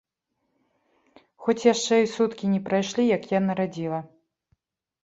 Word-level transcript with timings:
Хоць 1.47 1.65
яшчэ 1.73 1.93
і 2.05 2.09
суткі 2.17 2.45
не 2.55 2.59
прайшлі, 2.71 3.03
як 3.17 3.23
я 3.37 3.47
нарадзіла. 3.51 3.99